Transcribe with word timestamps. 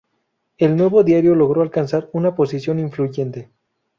El 0.57 0.77
nuevo 0.77 1.03
diario 1.03 1.35
logró 1.35 1.61
alcanzar 1.61 2.09
una 2.13 2.33
posición 2.33 2.79
influyente. 2.79 3.51